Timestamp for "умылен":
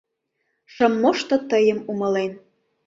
1.91-2.31